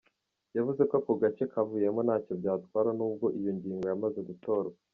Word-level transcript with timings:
Yavuze 0.57 0.81
ko 0.89 0.93
ako 0.99 1.11
gace 1.21 1.43
kavuyemo 1.51 2.01
ntacyo 2.07 2.33
byatwara 2.41 2.89
n’ubwo 2.97 3.25
iyo 3.39 3.51
ngingo 3.57 3.83
yamaze 3.89 4.19
gutorwa. 4.29 4.77